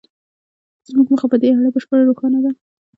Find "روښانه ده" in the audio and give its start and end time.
2.09-2.51